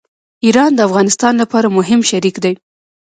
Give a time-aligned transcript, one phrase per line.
[0.45, 2.53] ایران د افغانستان لپاره مهم شریک دی.